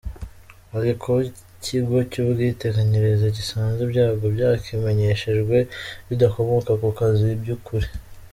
Hari 0.73 0.91
kuba 1.01 1.19
Ikigo 1.31 1.97
cy’Ubwiteganyirize 2.11 3.27
gisanze 3.37 3.79
ibyago 3.87 4.25
byakimenyeshejwe 4.35 5.57
bidakomoka 6.07 6.71
ku 6.81 6.89
kazi 6.99 7.27
by’ukuri;. 7.41 7.87